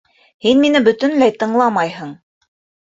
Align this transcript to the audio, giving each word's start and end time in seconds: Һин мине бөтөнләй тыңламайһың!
Һин 0.45 0.63
мине 0.63 0.81
бөтөнләй 0.89 1.37
тыңламайһың! 1.45 2.19